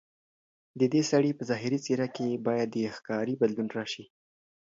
[0.79, 4.05] ددې سړي په ظاهري څېره کې باید د ښکاري بدلون راشي.